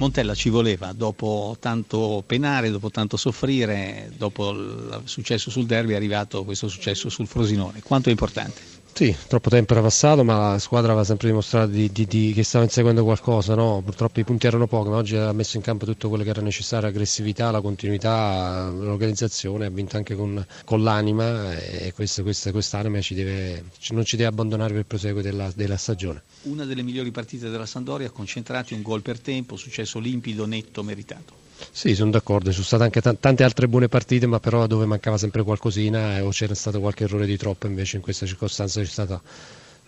Montella 0.00 0.34
ci 0.34 0.48
voleva, 0.48 0.92
dopo 0.92 1.58
tanto 1.60 2.24
penare, 2.26 2.70
dopo 2.70 2.90
tanto 2.90 3.18
soffrire, 3.18 4.10
dopo 4.16 4.50
il 4.50 5.02
successo 5.04 5.50
sul 5.50 5.66
derby 5.66 5.92
è 5.92 5.96
arrivato 5.96 6.42
questo 6.42 6.68
successo 6.68 7.10
sul 7.10 7.26
Frosinone. 7.26 7.82
Quanto 7.82 8.08
è 8.08 8.10
importante? 8.10 8.79
Sì, 9.00 9.16
troppo 9.28 9.48
tempo 9.48 9.72
era 9.72 9.80
passato, 9.80 10.24
ma 10.24 10.50
la 10.50 10.58
squadra 10.58 10.90
aveva 10.90 11.06
sempre 11.06 11.28
dimostrato 11.28 11.68
di, 11.68 11.90
di, 11.90 12.04
di, 12.04 12.32
che 12.34 12.42
stava 12.42 12.64
inseguendo 12.64 13.02
qualcosa. 13.02 13.54
No? 13.54 13.80
Purtroppo 13.82 14.20
i 14.20 14.24
punti 14.24 14.46
erano 14.46 14.66
pochi, 14.66 14.90
ma 14.90 14.96
oggi 14.96 15.16
ha 15.16 15.32
messo 15.32 15.56
in 15.56 15.62
campo 15.62 15.86
tutto 15.86 16.10
quello 16.10 16.22
che 16.22 16.28
era 16.28 16.42
necessario: 16.42 16.86
aggressività, 16.86 17.50
la 17.50 17.62
continuità, 17.62 18.68
l'organizzazione. 18.68 19.64
Ha 19.64 19.70
vinto 19.70 19.96
anche 19.96 20.14
con, 20.14 20.44
con 20.66 20.82
l'anima 20.82 21.58
e 21.58 21.94
questa, 21.94 22.20
questa, 22.20 22.52
quest'anima 22.52 23.00
ci 23.00 23.14
deve, 23.14 23.64
non 23.92 24.04
ci 24.04 24.16
deve 24.16 24.28
abbandonare 24.28 24.72
per 24.72 24.80
il 24.80 24.86
proseguo 24.86 25.22
della, 25.22 25.50
della, 25.54 25.78
stagione. 25.78 26.20
Una 26.42 26.66
delle 26.66 26.82
migliori 26.82 27.10
partite 27.10 27.48
della 27.48 27.64
Sandoria, 27.64 28.10
concentrati, 28.10 28.74
un 28.74 28.82
gol 28.82 29.00
per 29.00 29.18
tempo, 29.18 29.56
successo 29.56 29.98
limpido, 29.98 30.44
netto, 30.44 30.82
meritato. 30.82 31.48
Sì, 31.70 31.94
sono 31.94 32.10
d'accordo, 32.10 32.48
ci 32.48 32.54
sono 32.54 32.66
state 32.66 32.82
anche 32.84 33.00
t- 33.00 33.16
tante 33.20 33.42
altre 33.42 33.68
buone 33.68 33.88
partite, 33.88 34.26
ma 34.26 34.40
però 34.40 34.66
dove 34.66 34.86
mancava 34.86 35.18
sempre 35.18 35.42
qualcosina 35.42 36.16
eh, 36.16 36.20
o 36.20 36.30
c'era 36.30 36.54
stato 36.54 36.80
qualche 36.80 37.04
errore 37.04 37.26
di 37.26 37.36
troppo, 37.36 37.66
invece 37.66 37.96
in 37.96 38.02
questa 38.02 38.26
circostanza 38.26 38.80
c'è 38.80 38.86
stata 38.86 39.20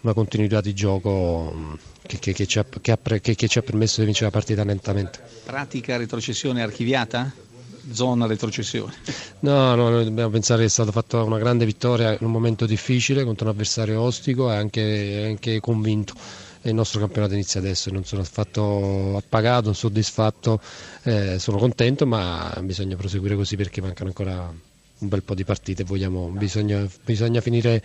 una 0.02 0.14
continuità 0.14 0.60
di 0.60 0.74
gioco 0.74 1.52
mm, 1.54 1.72
che, 2.06 2.18
che, 2.18 2.32
che, 2.32 2.46
ci, 2.46 2.58
ha, 2.58 2.64
pre- 2.64 3.20
che 3.20 3.34
ci 3.34 3.58
ha 3.58 3.62
permesso 3.62 4.00
di 4.00 4.06
vincere 4.06 4.26
la 4.26 4.32
partita 4.32 4.64
lentamente. 4.64 5.20
Pratica 5.44 5.96
retrocessione 5.96 6.62
archiviata? 6.62 7.32
zona 7.90 8.26
retrocessione. 8.26 8.92
No, 9.42 9.74
no, 9.74 9.88
noi 9.88 10.04
dobbiamo 10.04 10.30
pensare 10.30 10.60
che 10.60 10.66
è 10.66 10.70
stata 10.70 10.92
fatta 10.92 11.20
una 11.24 11.38
grande 11.38 11.64
vittoria 11.64 12.12
in 12.12 12.18
un 12.20 12.30
momento 12.30 12.64
difficile 12.64 13.24
contro 13.24 13.46
un 13.46 13.52
avversario 13.54 14.00
ostico 14.00 14.52
e 14.52 14.54
anche, 14.54 15.24
anche 15.26 15.58
convinto 15.58 16.14
il 16.62 16.74
nostro 16.74 17.00
campionato 17.00 17.34
inizia 17.34 17.60
adesso, 17.60 17.90
non 17.90 18.04
sono 18.04 18.22
affatto 18.22 19.16
appagato, 19.16 19.72
soddisfatto, 19.72 20.60
eh, 21.02 21.38
sono 21.38 21.58
contento, 21.58 22.06
ma 22.06 22.56
bisogna 22.62 22.96
proseguire 22.96 23.34
così 23.34 23.56
perché 23.56 23.80
mancano 23.80 24.08
ancora 24.08 24.70
un 25.02 25.08
bel 25.08 25.22
po' 25.22 25.34
di 25.34 25.44
partite, 25.44 25.82
vogliamo, 25.82 26.28
bisogna, 26.28 26.88
bisogna, 27.04 27.40
finire 27.40 27.82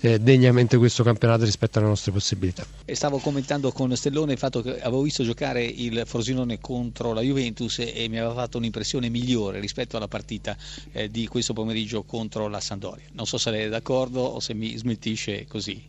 eh, 0.00 0.18
degnamente 0.18 0.76
questo 0.76 1.02
campionato 1.02 1.44
rispetto 1.44 1.78
alle 1.78 1.88
nostre 1.88 2.12
possibilità. 2.12 2.66
E 2.84 2.94
stavo 2.94 3.18
commentando 3.18 3.72
con 3.72 3.94
Stellone 3.96 4.32
il 4.32 4.38
fatto 4.38 4.60
che 4.60 4.78
avevo 4.80 5.00
visto 5.00 5.24
giocare 5.24 5.64
il 5.64 6.02
Frosinone 6.04 6.60
contro 6.60 7.14
la 7.14 7.22
Juventus 7.22 7.78
e, 7.78 8.06
mi 8.10 8.18
aveva 8.18 8.34
fatto 8.34 8.58
un'impressione 8.58 9.08
migliore 9.08 9.60
rispetto 9.60 9.96
alla 9.96 10.08
partita 10.08 10.56
eh, 10.92 11.10
di 11.10 11.26
questo 11.26 11.54
pomeriggio 11.54 12.02
contro 12.02 12.48
la 12.48 12.60
Sandoria. 12.60 13.06
Non 13.12 13.26
so 13.26 13.38
se 13.38 13.50
lei 13.50 13.64
è 13.64 13.68
d'accordo 13.68 14.20
o 14.20 14.40
se 14.40 14.52
mi 14.52 14.76
smentisce 14.76 15.46
così. 15.46 15.82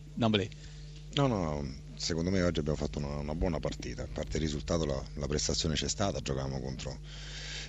No, 1.12 1.26
no, 1.26 1.38
no 1.38 1.88
secondo 2.00 2.30
me 2.30 2.42
oggi 2.42 2.60
abbiamo 2.60 2.78
fatto 2.78 2.98
una, 2.98 3.16
una 3.18 3.34
buona 3.34 3.60
partita, 3.60 4.02
a 4.02 4.08
parte 4.10 4.38
il 4.38 4.44
risultato 4.44 4.86
la, 4.86 5.00
la 5.14 5.26
prestazione 5.26 5.74
c'è 5.74 5.88
stata, 5.88 6.18
giocavamo 6.20 6.58
contro 6.58 6.98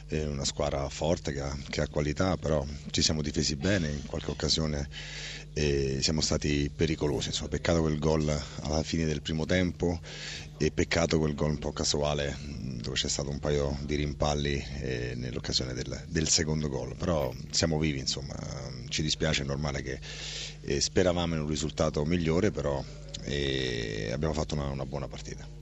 eh, 0.08 0.26
una 0.26 0.46
squadra 0.46 0.88
forte 0.88 1.34
che 1.34 1.42
ha, 1.42 1.56
che 1.70 1.82
ha, 1.82 1.88
qualità, 1.90 2.38
però 2.38 2.66
ci 2.92 3.02
siamo 3.02 3.22
difesi 3.22 3.58
bene 3.58 3.90
in 3.90 4.06
qualche 4.06 4.32
occasione 4.32 4.88
e 5.54 6.00
siamo 6.02 6.22
stati 6.22 6.72
pericolosi, 6.74 7.28
insomma, 7.28 7.50
peccato 7.50 7.82
quel 7.82 8.00
gol 8.00 8.30
alla 8.62 8.84
fine 8.84 9.06
del 9.06 9.22
primo 9.22 9.46
tempo 9.46 10.00
e 10.58 10.72
peccato 10.72 11.20
quel 11.20 11.36
gol 11.36 11.50
un 11.50 11.60
po' 11.60 11.74
casuale 11.74 12.38
dove 12.82 12.96
c'è 12.96 13.10
stato 13.10 13.30
un 13.30 13.40
paio 13.40 13.78
di 13.84 13.96
rimpalli 13.96 14.66
eh, 14.80 15.14
nell'occasione 15.18 15.74
del, 15.74 16.06
del, 16.08 16.30
secondo 16.30 16.70
gol, 16.70 16.96
però 16.96 17.34
siamo 17.50 17.78
vivi, 17.78 18.00
insomma, 18.00 18.36
ci 18.88 19.02
dispiace, 19.02 19.44
è 19.44 19.46
normale 19.46 19.82
che 19.82 20.00
eh, 20.62 20.80
speravamo 20.80 21.36
in 21.36 21.42
un 21.42 21.48
risultato 21.48 22.06
migliore, 22.06 22.50
però 22.50 22.82
e 23.24 24.10
abbiamo 24.14 24.34
fatto 24.34 24.56
una, 24.56 24.68
una 24.68 24.86
buona 24.86 25.08
partita. 25.08 25.60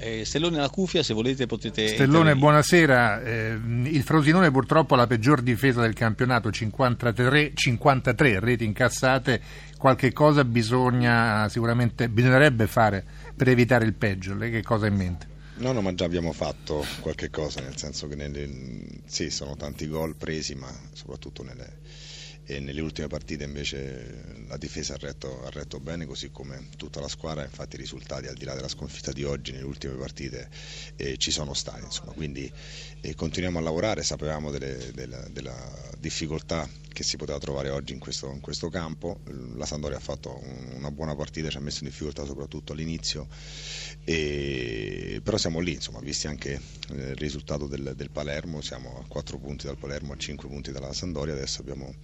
Eh, 0.00 0.24
Stellone 0.24 0.58
alla 0.58 0.70
cuffia, 0.70 1.02
se 1.02 1.12
volete 1.12 1.46
potete... 1.46 1.88
Stellone, 1.88 2.36
buonasera. 2.36 3.20
Eh, 3.20 3.58
il 3.84 4.02
Frosinone 4.04 4.52
purtroppo 4.52 4.94
ha 4.94 4.96
la 4.96 5.08
peggior 5.08 5.42
difesa 5.42 5.80
del 5.80 5.94
campionato, 5.94 6.52
53, 6.52 7.50
53 7.54 8.38
reti 8.38 8.64
incassate. 8.64 9.40
Qualche 9.76 10.12
cosa 10.12 10.44
bisogna, 10.44 11.48
sicuramente 11.48 12.08
bisognerebbe 12.08 12.68
fare 12.68 13.04
per 13.34 13.48
evitare 13.48 13.84
il 13.86 13.94
peggio. 13.94 14.36
Lei 14.36 14.52
che 14.52 14.62
cosa 14.62 14.86
ha 14.86 14.88
in 14.88 14.94
mente? 14.94 15.26
No, 15.56 15.72
no, 15.72 15.80
ma 15.80 15.92
già 15.92 16.04
abbiamo 16.04 16.32
fatto 16.32 16.86
qualche 17.00 17.28
cosa, 17.30 17.60
nel 17.60 17.76
senso 17.76 18.06
che 18.06 18.14
nelle, 18.14 18.48
sì, 19.06 19.30
sono 19.30 19.56
tanti 19.56 19.88
gol 19.88 20.14
presi, 20.14 20.54
ma 20.54 20.72
soprattutto 20.92 21.42
nelle 21.42 21.78
e 22.50 22.60
nelle 22.60 22.80
ultime 22.80 23.08
partite 23.08 23.44
invece 23.44 24.44
la 24.48 24.56
difesa 24.56 24.94
ha 24.94 24.96
retto, 24.96 25.44
ha 25.44 25.50
retto, 25.50 25.80
bene 25.80 26.06
così 26.06 26.30
come 26.30 26.68
tutta 26.78 26.98
la 26.98 27.06
squadra 27.06 27.44
infatti 27.44 27.76
i 27.76 27.78
risultati 27.78 28.26
al 28.26 28.36
di 28.36 28.46
là 28.46 28.54
della 28.54 28.68
sconfitta 28.68 29.12
di 29.12 29.22
oggi 29.22 29.52
nelle 29.52 29.64
ultime 29.64 29.92
partite 29.96 30.48
eh, 30.96 31.18
ci 31.18 31.30
sono 31.30 31.52
stati 31.52 31.84
insomma. 31.84 32.12
quindi 32.12 32.50
eh, 33.02 33.14
continuiamo 33.14 33.58
a 33.58 33.60
lavorare 33.60 34.02
sapevamo 34.02 34.50
delle, 34.50 34.92
della, 34.94 35.28
della, 35.28 35.86
difficoltà 35.98 36.66
che 36.98 37.04
si 37.04 37.16
poteva 37.16 37.38
trovare 37.38 37.70
oggi 37.70 37.92
in 37.92 38.00
questo, 38.00 38.28
in 38.32 38.40
questo 38.40 38.68
campo 38.70 39.20
la 39.54 39.64
Sandoria 39.66 39.98
ha 39.98 40.00
fatto 40.00 40.42
una 40.74 40.90
buona 40.90 41.14
partita 41.14 41.48
ci 41.48 41.56
ha 41.56 41.60
messo 41.60 41.84
in 41.84 41.90
difficoltà 41.90 42.24
soprattutto 42.24 42.72
all'inizio 42.72 43.28
e, 44.02 45.20
però 45.22 45.36
siamo 45.36 45.60
lì 45.60 45.74
insomma 45.74 46.00
visti 46.00 46.26
anche 46.26 46.54
eh, 46.90 46.94
il 47.10 47.14
risultato 47.14 47.68
del, 47.68 47.92
del 47.94 48.10
Palermo 48.10 48.60
siamo 48.62 48.98
a 48.98 49.04
4 49.06 49.38
punti 49.38 49.66
dal 49.66 49.76
Palermo 49.78 50.14
a 50.14 50.16
5 50.16 50.48
punti 50.48 50.72
dalla 50.72 50.92
Sandoria 50.92 51.34
adesso 51.34 51.60
abbiamo 51.60 51.94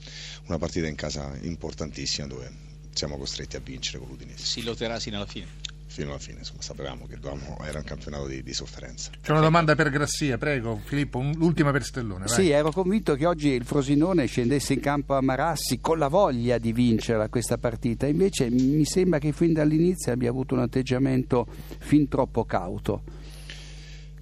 una 0.47 0.59
partita 0.59 0.87
in 0.87 0.95
casa 0.95 1.37
importantissima 1.41 2.29
dove 2.29 2.53
siamo 2.93 3.19
costretti 3.19 3.57
a 3.57 3.61
vincere 3.61 3.99
con 3.99 4.07
l'Udinese. 4.07 4.45
Si 4.45 4.63
lotterà 4.63 5.01
sino 5.01 5.17
alla 5.17 5.27
fine? 5.27 5.47
Fino 5.95 6.11
alla 6.11 6.19
fine, 6.19 6.39
insomma, 6.39 6.61
sapevamo 6.61 7.07
che 7.07 7.21
dovevamo, 7.21 7.57
era 7.63 7.79
un 7.79 7.85
campionato 7.85 8.27
di, 8.27 8.43
di, 8.43 8.53
sofferenza. 8.53 9.13
C'è 9.23 9.31
una 9.31 9.43
domanda 9.43 9.77
per 9.77 9.91
Grassia, 9.91 10.37
prego 10.39 10.81
Filippo, 10.85 11.21
l'ultima 11.21 11.71
per 11.71 11.85
Stellone. 11.85 12.25
Vai. 12.25 12.35
Sì, 12.35 12.51
ero 12.51 12.73
convinto 12.73 13.15
che 13.15 13.27
oggi 13.27 13.51
il 13.51 13.65
Frosinone 13.65 14.27
scendesse 14.27 14.73
in 14.73 14.81
campo 14.81 15.15
a 15.15 15.21
Marassi 15.21 15.79
con 15.79 15.99
la 16.01 16.09
voglia 16.09 16.59
di 16.59 16.73
vincere 16.73 17.29
questa 17.29 17.59
partita, 17.59 18.09
invece 18.09 18.51
mi 18.51 18.85
sembra 18.85 19.21
che 19.21 19.31
fin 19.31 19.53
dall'inizio 19.53 20.11
abbia 20.11 20.31
avuto 20.31 20.55
un 20.55 20.63
atteggiamento 20.63 21.47
fin 21.79 22.09
troppo 22.09 22.45
cauto. 22.45 23.05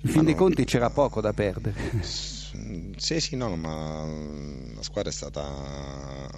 In 0.03 0.11
fin 0.11 0.25
dei 0.25 0.35
conti 0.35 0.65
c'era 0.65 0.91
poco 0.91 1.23
da 1.23 1.33
perdere. 1.33 2.03
Sì, 2.97 3.19
sì, 3.19 3.35
no, 3.35 3.57
ma 3.57 4.05
la 4.75 4.83
squadra 4.83 5.09
è 5.09 5.13
stata 5.15 5.41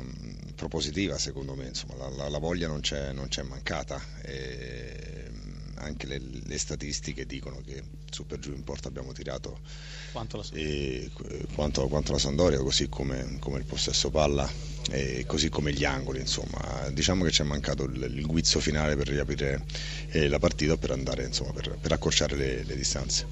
mm, 0.01 0.53
propositiva 0.55 1.19
secondo 1.19 1.57
me, 1.57 1.67
insomma, 1.67 1.97
la, 1.97 2.09
la, 2.11 2.29
la 2.29 2.39
voglia 2.39 2.69
non 2.69 2.79
c'è, 2.79 3.13
non 3.13 3.27
c'è 3.27 3.43
mancata. 3.43 4.01
E 4.23 5.14
anche 5.85 6.07
le, 6.07 6.21
le, 6.21 6.59
statistiche 6.59 7.27
dicono 7.27 7.61
che 7.65 7.83
su 8.11 8.27
per 8.27 8.39
giù 8.39 8.53
in 8.53 8.65
porta 8.65 8.89
abbiamo 8.89 9.13
tirato 9.13 9.61
quanto 10.13 10.39
la, 10.39 10.45
e, 10.53 11.11
quanto, 11.55 11.87
quanto 11.89 12.13
la 12.13 12.19
Sandoria, 12.19 12.59
così 12.59 12.89
come, 12.89 13.37
come, 13.39 13.59
il 13.59 13.65
possesso 13.65 14.11
palla 14.11 14.49
e 14.91 15.25
così 15.27 15.49
come 15.49 15.73
gli 15.73 15.85
angoli. 15.85 16.21
Insomma. 16.21 16.91
Diciamo 16.93 17.25
che 17.25 17.31
ci 17.31 17.43
è 17.43 17.45
mancato 17.45 17.85
il, 17.85 18.03
il 18.03 18.27
guizzo 18.27 18.61
finale 18.61 18.97
per 18.97 19.09
riaprire 19.09 19.65
eh, 20.11 20.29
la 20.29 20.39
partita 20.39 20.77
per 20.77 20.91
andare 20.91 21.25
insomma, 21.25 21.53
per, 21.53 21.79
per 21.81 21.93
accorciare 21.93 22.37
le, 22.37 22.65
le 22.65 22.77
distanze. 22.77 23.23